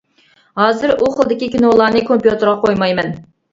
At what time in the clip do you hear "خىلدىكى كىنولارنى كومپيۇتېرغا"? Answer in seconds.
1.17-2.57